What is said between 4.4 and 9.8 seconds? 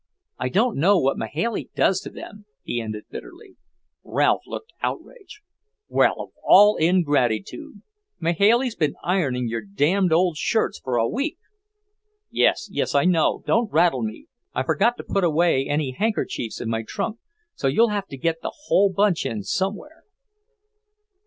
looked outraged. "Well, of all ingratitude! Mahailey's been ironing your